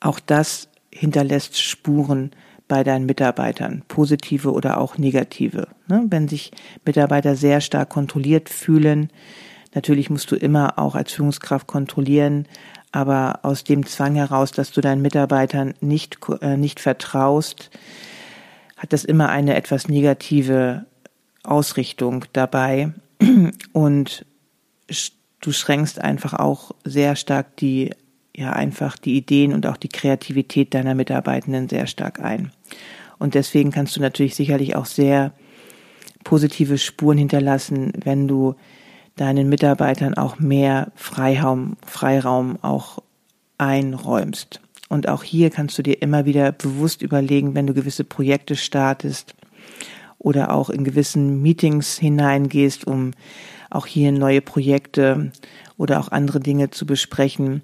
Auch 0.00 0.20
das 0.20 0.68
hinterlässt 0.92 1.58
Spuren 1.58 2.30
bei 2.68 2.84
deinen 2.84 3.06
Mitarbeitern, 3.06 3.84
positive 3.88 4.52
oder 4.52 4.78
auch 4.78 4.98
negative. 4.98 5.68
Ne? 5.88 6.04
Wenn 6.10 6.28
sich 6.28 6.50
Mitarbeiter 6.84 7.36
sehr 7.36 7.62
stark 7.62 7.88
kontrolliert 7.88 8.50
fühlen, 8.50 9.08
natürlich 9.74 10.10
musst 10.10 10.30
du 10.30 10.36
immer 10.36 10.78
auch 10.78 10.94
als 10.94 11.12
Führungskraft 11.12 11.66
kontrollieren, 11.66 12.46
aber 12.92 13.40
aus 13.44 13.64
dem 13.64 13.86
Zwang 13.86 14.14
heraus, 14.14 14.52
dass 14.52 14.72
du 14.72 14.82
deinen 14.82 15.00
Mitarbeitern 15.00 15.72
nicht, 15.80 16.18
äh, 16.42 16.58
nicht 16.58 16.80
vertraust, 16.80 17.70
hat 18.76 18.92
das 18.92 19.06
immer 19.06 19.30
eine 19.30 19.56
etwas 19.56 19.88
negative 19.88 20.84
Ausrichtung 21.48 22.24
dabei 22.32 22.92
und 23.72 24.24
du 25.40 25.52
schränkst 25.52 26.00
einfach 26.00 26.34
auch 26.34 26.72
sehr 26.84 27.16
stark 27.16 27.56
die 27.56 27.90
ja 28.36 28.52
einfach 28.52 28.96
die 28.96 29.16
Ideen 29.16 29.52
und 29.52 29.66
auch 29.66 29.76
die 29.76 29.88
Kreativität 29.88 30.72
deiner 30.72 30.94
Mitarbeitenden 30.94 31.68
sehr 31.68 31.86
stark 31.88 32.20
ein. 32.20 32.52
Und 33.18 33.34
deswegen 33.34 33.72
kannst 33.72 33.96
du 33.96 34.00
natürlich 34.00 34.36
sicherlich 34.36 34.76
auch 34.76 34.86
sehr 34.86 35.32
positive 36.22 36.78
Spuren 36.78 37.18
hinterlassen, 37.18 37.92
wenn 38.04 38.28
du 38.28 38.54
deinen 39.16 39.48
Mitarbeitern 39.48 40.14
auch 40.14 40.38
mehr 40.38 40.92
Freiraum, 40.94 41.76
Freiraum 41.84 42.58
auch 42.62 43.02
einräumst. 43.58 44.60
Und 44.88 45.08
auch 45.08 45.24
hier 45.24 45.50
kannst 45.50 45.76
du 45.76 45.82
dir 45.82 46.00
immer 46.00 46.24
wieder 46.24 46.52
bewusst 46.52 47.02
überlegen, 47.02 47.54
wenn 47.54 47.66
du 47.66 47.74
gewisse 47.74 48.04
Projekte 48.04 48.54
startest 48.54 49.34
oder 50.18 50.52
auch 50.52 50.70
in 50.70 50.84
gewissen 50.84 51.42
Meetings 51.42 51.98
hineingehst, 51.98 52.86
um 52.86 53.12
auch 53.70 53.86
hier 53.86 54.12
neue 54.12 54.40
Projekte 54.40 55.32
oder 55.76 56.00
auch 56.00 56.08
andere 56.10 56.40
Dinge 56.40 56.70
zu 56.70 56.86
besprechen, 56.86 57.62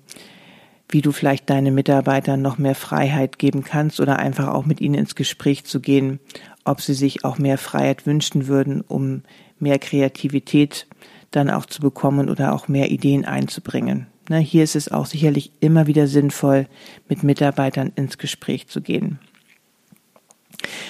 wie 0.88 1.02
du 1.02 1.12
vielleicht 1.12 1.50
deinen 1.50 1.74
Mitarbeitern 1.74 2.42
noch 2.42 2.58
mehr 2.58 2.74
Freiheit 2.74 3.38
geben 3.38 3.64
kannst 3.64 4.00
oder 4.00 4.18
einfach 4.18 4.48
auch 4.48 4.66
mit 4.66 4.80
ihnen 4.80 4.94
ins 4.94 5.14
Gespräch 5.14 5.64
zu 5.64 5.80
gehen, 5.80 6.20
ob 6.64 6.80
sie 6.80 6.94
sich 6.94 7.24
auch 7.24 7.38
mehr 7.38 7.58
Freiheit 7.58 8.06
wünschen 8.06 8.46
würden, 8.46 8.80
um 8.82 9.22
mehr 9.58 9.78
Kreativität 9.78 10.86
dann 11.30 11.50
auch 11.50 11.66
zu 11.66 11.80
bekommen 11.80 12.30
oder 12.30 12.52
auch 12.52 12.68
mehr 12.68 12.90
Ideen 12.90 13.24
einzubringen. 13.24 14.06
Na, 14.28 14.36
hier 14.36 14.64
ist 14.64 14.76
es 14.76 14.90
auch 14.90 15.06
sicherlich 15.06 15.52
immer 15.60 15.86
wieder 15.86 16.06
sinnvoll, 16.06 16.66
mit 17.08 17.22
Mitarbeitern 17.22 17.92
ins 17.94 18.16
Gespräch 18.16 18.68
zu 18.68 18.80
gehen. 18.80 19.18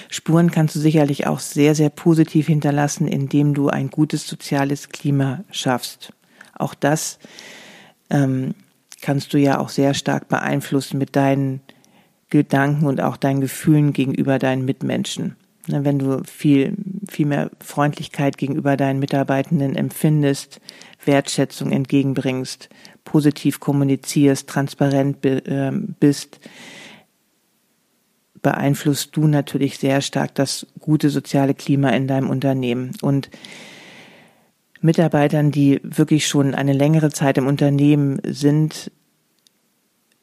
Spuren 0.09 0.51
kannst 0.51 0.75
du 0.75 0.79
sicherlich 0.79 1.27
auch 1.27 1.39
sehr, 1.39 1.75
sehr 1.75 1.89
positiv 1.89 2.47
hinterlassen, 2.47 3.07
indem 3.07 3.53
du 3.53 3.69
ein 3.69 3.89
gutes 3.89 4.27
soziales 4.27 4.89
Klima 4.89 5.43
schaffst. 5.51 6.13
Auch 6.53 6.73
das 6.73 7.19
ähm, 8.09 8.55
kannst 9.01 9.33
du 9.33 9.37
ja 9.37 9.59
auch 9.59 9.69
sehr 9.69 9.93
stark 9.93 10.27
beeinflussen 10.29 10.97
mit 10.97 11.15
deinen 11.15 11.61
Gedanken 12.29 12.85
und 12.85 13.01
auch 13.01 13.17
deinen 13.17 13.41
Gefühlen 13.41 13.93
gegenüber 13.93 14.39
deinen 14.39 14.65
Mitmenschen. 14.65 15.35
Ne, 15.67 15.83
wenn 15.83 15.99
du 15.99 16.23
viel, 16.23 16.75
viel 17.09 17.25
mehr 17.25 17.49
Freundlichkeit 17.59 18.37
gegenüber 18.37 18.77
deinen 18.77 18.99
Mitarbeitenden 18.99 19.75
empfindest, 19.75 20.61
Wertschätzung 21.05 21.71
entgegenbringst, 21.71 22.69
positiv 23.03 23.59
kommunizierst, 23.59 24.47
transparent 24.47 25.17
ähm, 25.23 25.95
bist, 25.99 26.39
beeinflusst 28.45 29.17
du 29.17 29.25
natürlich 29.25 29.79
sehr 29.79 30.01
stark 30.01 30.35
das 30.35 30.67
gute 30.79 31.09
soziale 31.09 31.55
Klima 31.55 31.89
in 31.89 32.07
deinem 32.07 32.29
Unternehmen. 32.29 32.91
Und 33.01 33.31
Mitarbeitern, 34.81 35.49
die 35.49 35.79
wirklich 35.81 36.27
schon 36.27 36.53
eine 36.53 36.73
längere 36.73 37.09
Zeit 37.09 37.39
im 37.39 37.47
Unternehmen 37.47 38.21
sind, 38.23 38.91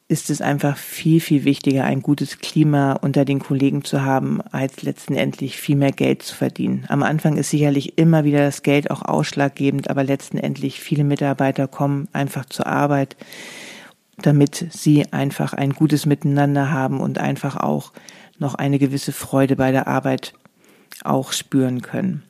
ist 0.07 0.29
es 0.29 0.39
einfach 0.39 0.77
viel, 0.77 1.19
viel 1.19 1.43
wichtiger, 1.43 1.83
ein 1.83 2.01
gutes 2.01 2.37
Klima 2.37 2.93
unter 2.93 3.25
den 3.25 3.39
Kollegen 3.39 3.83
zu 3.83 4.03
haben, 4.05 4.39
als 4.51 4.83
letztendlich 4.83 5.57
viel 5.57 5.75
mehr 5.75 5.91
Geld 5.91 6.23
zu 6.23 6.33
verdienen. 6.33 6.85
Am 6.87 7.03
Anfang 7.03 7.35
ist 7.35 7.49
sicherlich 7.49 7.97
immer 7.97 8.23
wieder 8.23 8.39
das 8.39 8.63
Geld 8.63 8.89
auch 8.89 9.01
ausschlaggebend, 9.01 9.89
aber 9.89 10.05
letztendlich 10.05 10.79
viele 10.79 11.03
Mitarbeiter 11.03 11.67
kommen 11.67 12.07
einfach 12.13 12.45
zur 12.45 12.67
Arbeit, 12.67 13.17
damit 14.17 14.67
sie 14.69 15.11
einfach 15.11 15.53
ein 15.53 15.73
gutes 15.73 16.05
Miteinander 16.05 16.71
haben 16.71 16.99
und 16.99 17.17
einfach 17.17 17.57
auch 17.57 17.91
noch 18.37 18.55
eine 18.55 18.79
gewisse 18.79 19.11
Freude 19.11 19.55
bei 19.55 19.71
der 19.71 19.87
Arbeit 19.87 20.33
auch 21.03 21.31
spüren 21.31 21.81
können. 21.81 22.23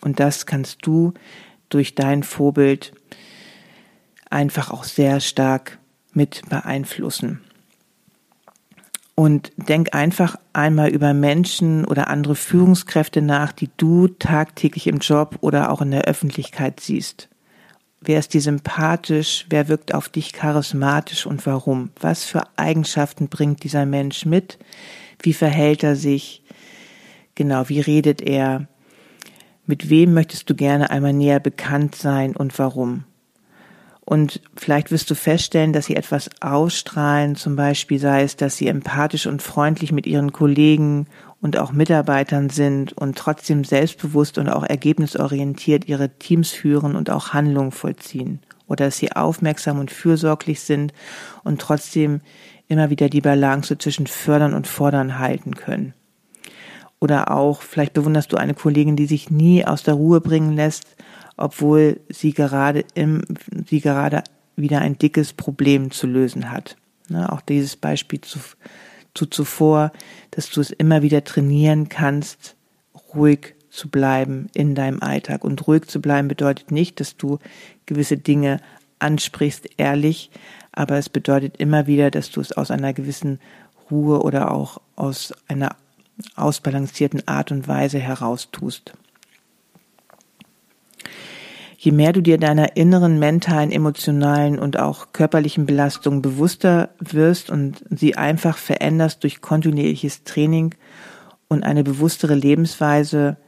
Und 0.00 0.20
das 0.20 0.46
kannst 0.46 0.78
du 0.82 1.14
durch 1.68 1.94
dein 1.94 2.22
Vorbild 2.22 2.92
einfach 4.28 4.70
auch 4.70 4.84
sehr 4.84 5.20
stark 5.20 5.78
mit 6.12 6.42
beeinflussen. 6.48 7.40
Und 9.14 9.52
denk 9.56 9.94
einfach 9.94 10.36
einmal 10.54 10.88
über 10.88 11.12
Menschen 11.12 11.84
oder 11.84 12.08
andere 12.08 12.34
Führungskräfte 12.34 13.20
nach, 13.20 13.52
die 13.52 13.68
du 13.76 14.08
tagtäglich 14.08 14.86
im 14.86 14.98
Job 14.98 15.36
oder 15.42 15.70
auch 15.70 15.82
in 15.82 15.90
der 15.90 16.04
Öffentlichkeit 16.04 16.80
siehst. 16.80 17.28
Wer 18.02 18.18
ist 18.18 18.32
dir 18.32 18.40
sympathisch? 18.40 19.46
Wer 19.50 19.68
wirkt 19.68 19.92
auf 19.94 20.08
dich 20.08 20.32
charismatisch 20.32 21.26
und 21.26 21.44
warum? 21.44 21.90
Was 22.00 22.24
für 22.24 22.44
Eigenschaften 22.56 23.28
bringt 23.28 23.62
dieser 23.62 23.84
Mensch 23.84 24.24
mit? 24.24 24.58
Wie 25.22 25.34
verhält 25.34 25.82
er 25.82 25.96
sich? 25.96 26.42
Genau, 27.34 27.68
wie 27.68 27.80
redet 27.80 28.22
er? 28.22 28.68
Mit 29.66 29.90
wem 29.90 30.14
möchtest 30.14 30.48
du 30.48 30.54
gerne 30.54 30.90
einmal 30.90 31.12
näher 31.12 31.40
bekannt 31.40 31.94
sein 31.94 32.34
und 32.34 32.58
warum? 32.58 33.04
Und 34.00 34.40
vielleicht 34.56 34.90
wirst 34.90 35.10
du 35.10 35.14
feststellen, 35.14 35.72
dass 35.72 35.86
sie 35.86 35.94
etwas 35.94 36.30
ausstrahlen, 36.40 37.36
zum 37.36 37.54
Beispiel 37.54 37.98
sei 37.98 38.22
es, 38.22 38.34
dass 38.34 38.56
sie 38.56 38.66
empathisch 38.66 39.26
und 39.26 39.42
freundlich 39.42 39.92
mit 39.92 40.06
ihren 40.06 40.32
Kollegen 40.32 41.06
und 41.40 41.56
auch 41.56 41.72
Mitarbeitern 41.72 42.50
sind 42.50 42.92
und 42.92 43.16
trotzdem 43.16 43.64
selbstbewusst 43.64 44.38
und 44.38 44.48
auch 44.48 44.64
ergebnisorientiert 44.64 45.88
ihre 45.88 46.10
Teams 46.18 46.50
führen 46.50 46.96
und 46.96 47.10
auch 47.10 47.30
Handlungen 47.32 47.72
vollziehen. 47.72 48.40
Oder 48.66 48.86
dass 48.86 48.98
sie 48.98 49.12
aufmerksam 49.12 49.78
und 49.78 49.90
fürsorglich 49.90 50.60
sind 50.60 50.92
und 51.42 51.60
trotzdem 51.60 52.20
immer 52.68 52.90
wieder 52.90 53.08
die 53.08 53.20
Balance 53.20 53.76
zwischen 53.78 54.06
fördern 54.06 54.54
und 54.54 54.66
fordern 54.66 55.18
halten 55.18 55.56
können. 55.56 55.94
Oder 57.00 57.30
auch, 57.30 57.62
vielleicht 57.62 57.94
bewunderst 57.94 58.32
du 58.32 58.36
eine 58.36 58.54
Kollegin, 58.54 58.94
die 58.94 59.06
sich 59.06 59.30
nie 59.30 59.64
aus 59.64 59.82
der 59.82 59.94
Ruhe 59.94 60.20
bringen 60.20 60.52
lässt, 60.52 60.84
obwohl 61.36 62.00
sie 62.10 62.32
gerade 62.32 62.84
im, 62.94 63.22
sie 63.66 63.80
gerade 63.80 64.22
wieder 64.54 64.80
ein 64.80 64.98
dickes 64.98 65.32
Problem 65.32 65.90
zu 65.90 66.06
lösen 66.06 66.50
hat. 66.50 66.76
Ne, 67.08 67.32
auch 67.32 67.40
dieses 67.40 67.74
Beispiel 67.74 68.20
zu, 68.20 68.38
zu 69.14 69.26
zuvor, 69.26 69.90
dass 70.30 70.50
du 70.50 70.60
es 70.60 70.70
immer 70.70 71.02
wieder 71.02 71.24
trainieren 71.24 71.88
kannst, 71.88 72.56
ruhig 73.14 73.54
zu 73.70 73.88
bleiben 73.88 74.48
in 74.52 74.74
deinem 74.74 75.02
Alltag. 75.02 75.44
Und 75.44 75.66
ruhig 75.66 75.86
zu 75.86 76.00
bleiben 76.00 76.28
bedeutet 76.28 76.70
nicht, 76.70 77.00
dass 77.00 77.16
du 77.16 77.38
gewisse 77.86 78.16
Dinge 78.16 78.60
ansprichst, 78.98 79.68
ehrlich, 79.76 80.30
aber 80.72 80.98
es 80.98 81.08
bedeutet 81.08 81.56
immer 81.58 81.86
wieder, 81.86 82.10
dass 82.10 82.30
du 82.30 82.40
es 82.40 82.52
aus 82.52 82.70
einer 82.70 82.92
gewissen 82.92 83.40
Ruhe 83.90 84.22
oder 84.22 84.52
auch 84.52 84.80
aus 84.96 85.32
einer 85.48 85.76
ausbalancierten 86.36 87.26
Art 87.26 87.50
und 87.50 87.66
Weise 87.66 87.98
heraus 87.98 88.48
tust. 88.52 88.92
Je 91.82 91.92
mehr 91.92 92.12
du 92.12 92.20
dir 92.20 92.36
deiner 92.36 92.76
inneren 92.76 93.18
mentalen, 93.18 93.72
emotionalen 93.72 94.58
und 94.58 94.78
auch 94.78 95.14
körperlichen 95.14 95.64
Belastung 95.64 96.20
bewusster 96.20 96.90
wirst 96.98 97.48
und 97.48 97.82
sie 97.88 98.18
einfach 98.18 98.58
veränderst 98.58 99.22
durch 99.22 99.40
kontinuierliches 99.40 100.24
Training 100.24 100.74
und 101.48 101.62
eine 101.62 101.82
bewusstere 101.82 102.34
Lebensweise, 102.34 103.38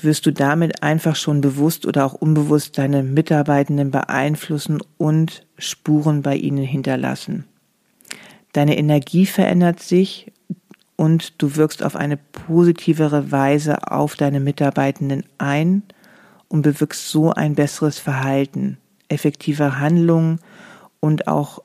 wirst 0.00 0.24
du 0.24 0.32
damit 0.32 0.82
einfach 0.82 1.14
schon 1.14 1.42
bewusst 1.42 1.84
oder 1.84 2.06
auch 2.06 2.14
unbewusst 2.14 2.78
deine 2.78 3.02
Mitarbeitenden 3.02 3.90
beeinflussen 3.90 4.78
und 4.96 5.46
Spuren 5.58 6.22
bei 6.22 6.36
ihnen 6.36 6.64
hinterlassen. 6.64 7.44
Deine 8.54 8.78
Energie 8.78 9.26
verändert 9.26 9.80
sich 9.80 10.32
und 10.96 11.34
du 11.42 11.56
wirkst 11.56 11.82
auf 11.82 11.96
eine 11.96 12.16
positivere 12.16 13.30
Weise 13.30 13.92
auf 13.92 14.16
deine 14.16 14.40
Mitarbeitenden 14.40 15.24
ein 15.36 15.82
und 16.54 16.62
bewirkst 16.62 17.08
so 17.08 17.32
ein 17.32 17.56
besseres 17.56 17.98
Verhalten, 17.98 18.78
effektive 19.08 19.80
Handlungen 19.80 20.38
und 21.00 21.26
auch, 21.26 21.58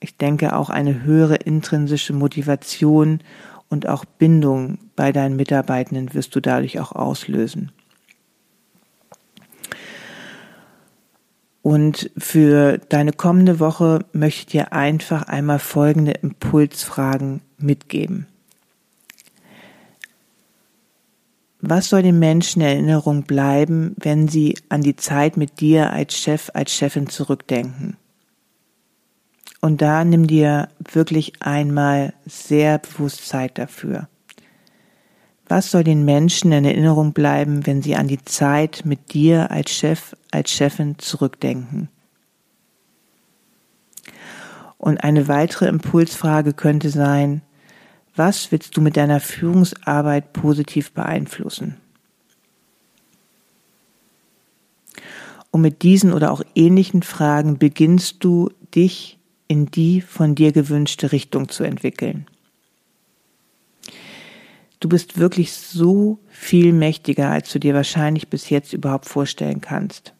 ich 0.00 0.16
denke, 0.16 0.56
auch 0.56 0.68
eine 0.68 1.04
höhere 1.04 1.36
intrinsische 1.36 2.12
Motivation 2.12 3.20
und 3.68 3.88
auch 3.88 4.04
Bindung 4.04 4.78
bei 4.96 5.12
deinen 5.12 5.36
Mitarbeitenden 5.36 6.12
wirst 6.12 6.34
du 6.34 6.40
dadurch 6.40 6.80
auch 6.80 6.90
auslösen. 6.90 7.70
Und 11.62 12.10
für 12.18 12.78
deine 12.78 13.12
kommende 13.12 13.60
Woche 13.60 14.00
möchte 14.12 14.40
ich 14.40 14.46
dir 14.46 14.72
einfach 14.72 15.22
einmal 15.22 15.60
folgende 15.60 16.10
Impulsfragen 16.10 17.42
mitgeben. 17.58 18.26
Was 21.68 21.88
soll 21.88 22.02
den 22.02 22.20
Menschen 22.20 22.62
in 22.62 22.68
Erinnerung 22.68 23.24
bleiben, 23.24 23.96
wenn 23.98 24.28
sie 24.28 24.56
an 24.68 24.82
die 24.82 24.94
Zeit 24.94 25.36
mit 25.36 25.58
dir 25.58 25.90
als 25.90 26.16
Chef, 26.16 26.48
als 26.54 26.72
Chefin 26.72 27.08
zurückdenken? 27.08 27.96
Und 29.60 29.82
da 29.82 30.04
nimm 30.04 30.28
dir 30.28 30.68
wirklich 30.92 31.42
einmal 31.42 32.14
sehr 32.24 32.78
bewusst 32.78 33.26
Zeit 33.26 33.58
dafür. 33.58 34.06
Was 35.48 35.72
soll 35.72 35.82
den 35.82 36.04
Menschen 36.04 36.52
in 36.52 36.64
Erinnerung 36.64 37.12
bleiben, 37.12 37.66
wenn 37.66 37.82
sie 37.82 37.96
an 37.96 38.06
die 38.06 38.24
Zeit 38.24 38.82
mit 38.84 39.12
dir 39.12 39.50
als 39.50 39.72
Chef, 39.72 40.14
als 40.30 40.52
Chefin 40.52 41.00
zurückdenken? 41.00 41.88
Und 44.78 45.02
eine 45.02 45.26
weitere 45.26 45.66
Impulsfrage 45.66 46.52
könnte 46.52 46.90
sein, 46.90 47.42
was 48.16 48.50
willst 48.50 48.76
du 48.76 48.80
mit 48.80 48.96
deiner 48.96 49.20
Führungsarbeit 49.20 50.32
positiv 50.32 50.92
beeinflussen? 50.92 51.76
Und 55.50 55.62
mit 55.62 55.82
diesen 55.82 56.12
oder 56.12 56.32
auch 56.32 56.42
ähnlichen 56.54 57.02
Fragen 57.02 57.58
beginnst 57.58 58.22
du 58.24 58.50
dich 58.74 59.18
in 59.48 59.66
die 59.66 60.00
von 60.00 60.34
dir 60.34 60.52
gewünschte 60.52 61.12
Richtung 61.12 61.48
zu 61.48 61.64
entwickeln. 61.64 62.26
Du 64.80 64.88
bist 64.88 65.18
wirklich 65.18 65.52
so 65.52 66.18
viel 66.28 66.72
mächtiger, 66.72 67.30
als 67.30 67.50
du 67.52 67.58
dir 67.58 67.74
wahrscheinlich 67.74 68.28
bis 68.28 68.50
jetzt 68.50 68.72
überhaupt 68.72 69.06
vorstellen 69.06 69.60
kannst. 69.60 70.12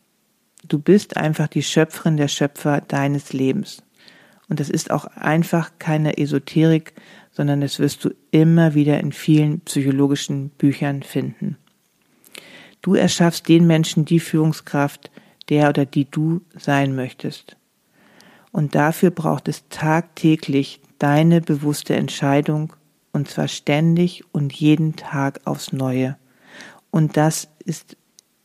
Du 0.67 0.79
bist 0.79 1.17
einfach 1.17 1.49
die 1.49 1.63
Schöpferin 1.63 2.17
der 2.17 2.29
Schöpfer 2.29 2.81
deines 2.81 3.33
Lebens. 3.33 3.83
Und 4.49 4.61
das 4.61 4.71
ist 4.71 4.91
auch 4.91 5.05
einfach 5.05 5.73
keine 5.79 6.19
Esoterik, 6.19 6.95
sondern 7.37 7.61
das 7.61 7.79
wirst 7.79 8.03
du 8.03 8.15
immer 8.31 8.75
wieder 8.75 8.99
in 8.99 9.13
vielen 9.13 9.61
psychologischen 9.61 10.49
Büchern 10.49 11.03
finden. 11.03 11.59
Du 12.81 12.95
erschaffst 12.95 13.47
den 13.47 13.67
Menschen 13.67 14.07
die 14.07 14.21
Führungskraft, 14.21 15.11
der 15.51 15.69
oder 15.69 15.85
die 15.85 16.11
du 16.11 16.41
sein 16.57 16.97
möchtest. 16.97 17.59
Und 18.53 18.75
dafür 18.75 19.11
braucht 19.11 19.49
es 19.49 19.69
tagtäglich 19.69 20.81
deine 20.99 21.43
bewusste 21.43 21.95
Entscheidung, 21.95 22.73
und 23.13 23.29
zwar 23.29 23.49
ständig 23.49 24.25
und 24.33 24.55
jeden 24.55 24.97
Tag 24.97 25.41
aufs 25.45 25.75
Neue. 25.75 26.17
Und 26.91 27.19
das 27.19 27.49
ist 27.67 27.99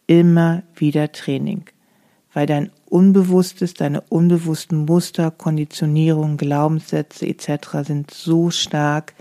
immer 0.06 0.64
wieder 0.76 1.14
Training, 1.14 1.64
weil 2.34 2.46
dein 2.46 2.72
Unbewusstes, 2.92 3.74
deine 3.74 4.02
unbewussten 4.02 4.84
Muster, 4.84 5.32
Konditionierung, 5.32 6.36
Glaubenssätze 6.36 7.26
etc. 7.26 7.88
sind 7.88 8.12
so 8.12 8.52
stark, 8.52 9.14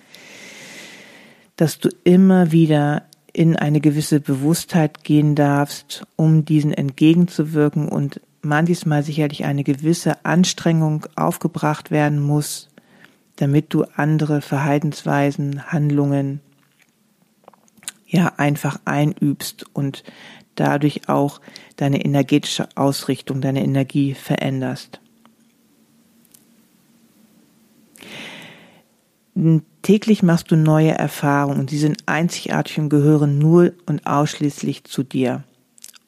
dass 1.54 1.78
du 1.78 1.88
immer 2.02 2.50
wieder 2.50 3.04
in 3.32 3.54
eine 3.54 3.80
gewisse 3.80 4.18
Bewusstheit 4.18 5.04
gehen 5.04 5.36
darfst, 5.36 6.04
um 6.16 6.44
diesen 6.44 6.72
entgegenzuwirken 6.72 7.88
und 7.88 8.20
manchmal 8.42 9.04
sicherlich 9.04 9.44
eine 9.44 9.62
gewisse 9.62 10.24
Anstrengung 10.24 11.06
aufgebracht 11.14 11.92
werden 11.92 12.18
muss, 12.18 12.70
damit 13.36 13.72
du 13.72 13.84
andere 13.94 14.40
Verhaltensweisen, 14.40 15.70
Handlungen 15.70 16.40
ja 18.04 18.32
einfach 18.36 18.80
einübst 18.84 19.64
und 19.72 20.02
dadurch 20.60 21.08
auch 21.08 21.40
deine 21.76 22.04
energetische 22.04 22.68
Ausrichtung, 22.76 23.40
deine 23.40 23.64
Energie 23.64 24.14
veränderst. 24.14 25.00
Täglich 29.82 30.22
machst 30.22 30.50
du 30.50 30.56
neue 30.56 30.90
Erfahrungen 30.90 31.60
und 31.60 31.70
die 31.70 31.78
sind 31.78 32.02
einzigartig 32.06 32.78
und 32.78 32.90
gehören 32.90 33.38
nur 33.38 33.72
und 33.86 34.06
ausschließlich 34.06 34.84
zu 34.84 35.02
dir. 35.02 35.44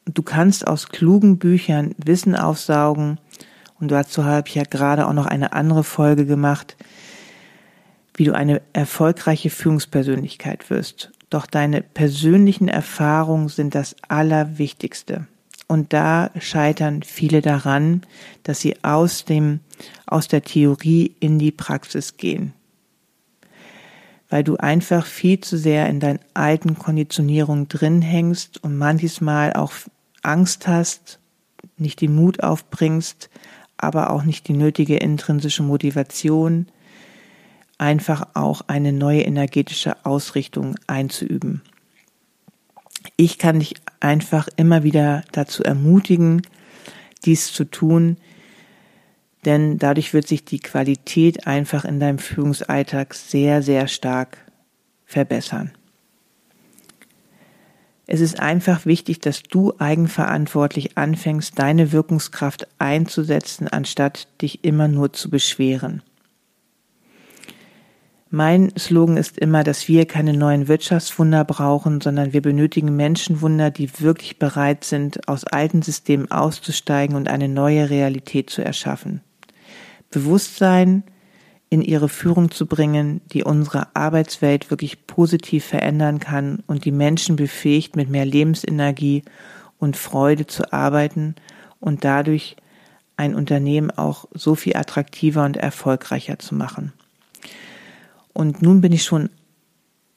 Du 0.05 0.23
kannst 0.23 0.67
aus 0.67 0.88
klugen 0.88 1.38
Büchern 1.38 1.95
Wissen 1.97 2.37
aufsaugen 2.37 3.19
und 3.81 3.91
dazu 3.91 4.25
habe 4.25 4.49
ich 4.49 4.55
ja 4.57 4.65
gerade 4.65 5.07
auch 5.07 5.12
noch 5.12 5.27
eine 5.27 5.55
andere 5.55 5.85
Folge 5.85 6.27
gemacht, 6.27 6.77
wie 8.15 8.25
du 8.25 8.35
eine 8.35 8.61
erfolgreiche 8.75 9.49
Führungspersönlichkeit 9.49 10.69
wirst. 10.69 11.12
Doch 11.33 11.47
deine 11.47 11.81
persönlichen 11.81 12.68
Erfahrungen 12.68 13.49
sind 13.49 13.75
das 13.75 13.97
Allerwichtigste. 14.07 15.27
Und 15.66 15.95
da 15.95 16.31
scheitern 16.38 17.03
viele 17.03 17.40
daran, 17.40 18.03
dass 18.42 18.61
sie 18.61 18.85
aus 18.85 19.25
dem, 19.25 19.61
aus 20.05 20.29
der 20.29 20.42
Theorie 20.42 21.16
in 21.21 21.38
die 21.38 21.51
Praxis 21.51 22.18
gehen. 22.18 22.53
Weil 24.29 24.45
du 24.45 24.59
einfach 24.59 25.07
viel 25.07 25.40
zu 25.40 25.57
sehr 25.57 25.88
in 25.88 26.01
deinen 26.01 26.21
alten 26.35 26.79
Konditionierungen 26.79 27.66
drin 27.66 28.03
hängst 28.03 28.62
und 28.62 28.77
manches 28.77 29.23
Mal 29.23 29.55
auch 29.55 29.73
Angst 30.21 30.68
hast, 30.68 31.18
nicht 31.79 32.03
den 32.03 32.14
Mut 32.14 32.42
aufbringst, 32.42 33.31
aber 33.79 34.11
auch 34.11 34.25
nicht 34.25 34.49
die 34.49 34.53
nötige 34.53 34.99
intrinsische 34.99 35.62
Motivation, 35.62 36.66
einfach 37.83 38.29
auch 38.35 38.62
eine 38.68 38.92
neue 38.92 39.23
energetische 39.23 40.07
Ausrichtung 40.07 40.77
einzuüben. 40.87 41.62
Ich 43.16 43.38
kann 43.38 43.59
dich 43.59 43.75
einfach 43.99 44.49
immer 44.55 44.85
wieder 44.85 45.25
dazu 45.33 45.64
ermutigen, 45.64 46.42
dies 47.25 47.53
zu 47.53 47.64
tun, 47.64 48.18
denn 49.45 49.79
dadurch 49.79 50.14
wird 50.14 50.29
sich 50.29 50.45
die 50.45 50.61
Qualität 50.61 51.49
einfach 51.49 51.85
in 51.85 51.99
deinem 51.99 52.21
Führungsalltag 52.21 53.14
sehr, 53.14 53.62
sehr 53.62 53.88
stark 53.88 54.38
verbessern. 55.05 55.73
Es 58.07 58.21
ist 58.21 58.38
einfach 58.38 58.87
wichtig, 58.87 59.18
dass 59.18 59.42
du 59.42 59.73
eigenverantwortlich 59.79 60.97
anfängst, 60.97 61.59
deine 61.59 61.90
Wirkungskraft 61.90 62.68
einzusetzen, 62.79 63.66
anstatt 63.66 64.29
dich 64.40 64.62
immer 64.62 64.87
nur 64.87 65.12
zu 65.12 65.31
beschweren. 65.31 66.03
Mein 68.35 68.73
Slogan 68.79 69.18
ist 69.18 69.37
immer, 69.37 69.62
dass 69.62 69.88
wir 69.88 70.07
keine 70.07 70.33
neuen 70.33 70.66
Wirtschaftswunder 70.66 71.45
brauchen, 71.45 72.01
sondern 72.01 72.33
wir 72.33 72.40
benötigen 72.40 72.97
Menschenwunder, 72.97 73.71
die 73.71 73.90
wirklich 74.01 74.38
bereit 74.38 74.85
sind, 74.85 75.29
aus 75.29 75.45
alten 75.45 75.83
Systemen 75.83 76.31
auszusteigen 76.31 77.14
und 77.14 77.29
eine 77.29 77.51
neue 77.51 77.90
Realität 77.90 78.49
zu 78.49 78.64
erschaffen. 78.64 79.21
Bewusstsein 80.11 81.03
in 81.68 81.83
ihre 81.83 82.09
Führung 82.09 82.51
zu 82.51 82.64
bringen, 82.64 83.21
die 83.35 83.45
unsere 83.45 83.95
Arbeitswelt 83.95 84.71
wirklich 84.71 85.07
positiv 85.07 85.66
verändern 85.66 86.18
kann 86.18 86.62
und 86.66 86.87
die 86.87 86.90
Menschen 86.90 87.37
befähigt, 87.37 87.97
mit 87.97 88.09
mehr 88.09 88.25
Lebensenergie 88.25 89.25
und 89.79 89.99
Freude 89.99 90.47
zu 90.47 90.73
arbeiten 90.73 91.35
und 91.81 92.03
dadurch 92.03 92.57
ein 93.18 93.35
Unternehmen 93.35 93.90
auch 93.90 94.25
so 94.33 94.55
viel 94.55 94.75
attraktiver 94.75 95.45
und 95.45 95.59
erfolgreicher 95.59 96.38
zu 96.38 96.55
machen. 96.55 96.95
Und 98.33 98.62
nun 98.62 98.81
bin 98.81 98.92
ich 98.92 99.05
schon 99.05 99.31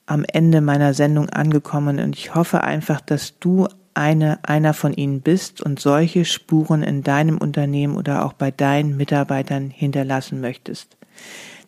am 0.06 0.26
Ende 0.32 0.62
meiner 0.62 0.94
Sendung 0.94 1.30
angekommen 1.30 2.00
und 2.00 2.16
ich 2.16 2.36
hoffe 2.36 2.64
einfach, 2.64 3.02
dass 3.02 3.40
du 3.40 3.68
eine, 3.96 4.40
einer 4.44 4.74
von 4.74 4.94
ihnen 4.94 5.22
bist 5.22 5.62
und 5.62 5.80
solche 5.80 6.26
Spuren 6.26 6.84
in 6.84 7.02
deinem 7.02 7.38
Unternehmen 7.38 7.96
oder 7.96 8.26
auch 8.26 8.34
bei 8.34 8.52
deinen 8.52 8.98
Mitarbeitern 8.98 9.70
hinterlassen 9.70 10.42
möchtest. 10.42 10.98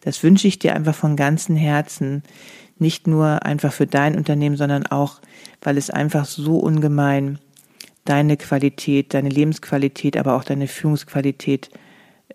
Das 0.01 0.21
wünsche 0.23 0.47
ich 0.47 0.59
dir 0.59 0.75
einfach 0.75 0.93
von 0.93 1.15
ganzem 1.15 1.55
Herzen, 1.55 2.23
nicht 2.77 3.07
nur 3.07 3.43
einfach 3.43 3.73
für 3.73 3.87
dein 3.87 4.15
Unternehmen, 4.15 4.57
sondern 4.57 4.85
auch, 4.85 5.19
weil 5.61 5.77
es 5.77 5.89
einfach 5.89 6.25
so 6.25 6.57
ungemein 6.57 7.39
deine 8.05 8.37
Qualität, 8.37 9.13
deine 9.13 9.29
Lebensqualität, 9.29 10.15
aber 10.15 10.35
auch 10.35 10.43
deine 10.43 10.67
Führungsqualität 10.67 11.69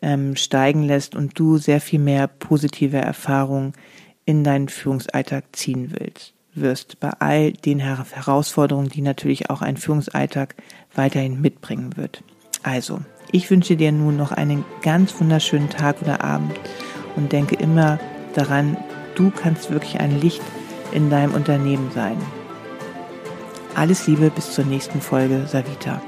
ähm, 0.00 0.36
steigen 0.36 0.82
lässt 0.82 1.14
und 1.14 1.38
du 1.38 1.58
sehr 1.58 1.80
viel 1.80 2.00
mehr 2.00 2.26
positive 2.26 2.98
Erfahrungen 2.98 3.72
in 4.24 4.44
deinen 4.44 4.68
Führungsalltag 4.68 5.44
ziehen 5.52 5.94
willst, 5.98 6.34
wirst 6.54 7.00
bei 7.00 7.10
all 7.18 7.52
den 7.52 7.78
Herausforderungen, 7.78 8.88
die 8.88 9.02
natürlich 9.02 9.50
auch 9.50 9.62
ein 9.62 9.76
Führungsalltag 9.76 10.54
weiterhin 10.94 11.40
mitbringen 11.40 11.96
wird. 11.96 12.22
Also, 12.62 13.00
ich 13.30 13.50
wünsche 13.50 13.76
dir 13.76 13.92
nun 13.92 14.16
noch 14.16 14.32
einen 14.32 14.64
ganz 14.82 15.18
wunderschönen 15.18 15.70
Tag 15.70 16.02
oder 16.02 16.22
Abend 16.22 16.52
und 17.16 17.32
denke 17.32 17.56
immer 17.56 17.98
daran, 18.34 18.76
du 19.14 19.30
kannst 19.30 19.70
wirklich 19.70 19.98
ein 20.00 20.20
Licht 20.20 20.42
in 20.92 21.10
deinem 21.10 21.34
Unternehmen 21.34 21.90
sein. 21.94 22.16
Alles 23.74 24.06
Liebe 24.06 24.30
bis 24.30 24.52
zur 24.52 24.64
nächsten 24.64 25.00
Folge, 25.00 25.46
Savita. 25.46 26.00